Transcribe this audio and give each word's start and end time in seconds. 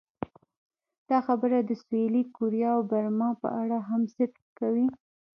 دا 1.09 1.17
خبره 1.27 1.57
د 1.61 1.71
سویلي 1.83 2.23
کوریا 2.35 2.71
او 2.77 2.81
برما 2.91 3.29
په 3.41 3.49
اړه 3.61 3.77
هم 3.89 4.01
صدق 4.15 4.33
کوي. 4.59 4.87